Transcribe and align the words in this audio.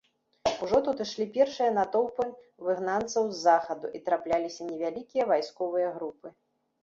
Ужо 0.67 0.77
тут 0.85 1.01
ішлі 1.03 1.25
першыя 1.35 1.73
натоўпы 1.75 2.25
выгнанцаў 2.69 3.29
з 3.31 3.37
захаду 3.43 3.87
і 3.99 4.03
трапляліся 4.07 4.61
невялікія 4.73 5.23
вайсковыя 5.33 5.89
групы. 5.99 6.27